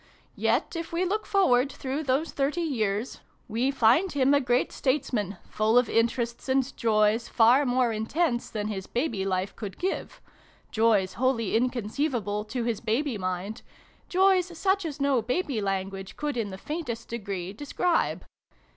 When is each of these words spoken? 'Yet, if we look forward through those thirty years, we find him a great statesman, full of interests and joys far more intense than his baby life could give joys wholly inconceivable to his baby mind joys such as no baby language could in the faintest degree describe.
'Yet, 0.35 0.75
if 0.75 0.91
we 0.91 1.05
look 1.05 1.27
forward 1.27 1.71
through 1.71 2.01
those 2.05 2.31
thirty 2.31 2.61
years, 2.63 3.19
we 3.47 3.69
find 3.69 4.11
him 4.11 4.33
a 4.33 4.41
great 4.41 4.71
statesman, 4.71 5.37
full 5.47 5.77
of 5.77 5.87
interests 5.91 6.49
and 6.49 6.75
joys 6.75 7.29
far 7.29 7.67
more 7.67 7.91
intense 7.91 8.49
than 8.49 8.67
his 8.69 8.87
baby 8.87 9.23
life 9.25 9.55
could 9.55 9.77
give 9.77 10.19
joys 10.71 11.13
wholly 11.13 11.55
inconceivable 11.55 12.43
to 12.45 12.63
his 12.63 12.81
baby 12.81 13.19
mind 13.19 13.61
joys 14.09 14.57
such 14.57 14.85
as 14.85 14.99
no 14.99 15.21
baby 15.21 15.61
language 15.61 16.17
could 16.17 16.35
in 16.35 16.49
the 16.49 16.57
faintest 16.57 17.07
degree 17.09 17.53
describe. 17.53 18.25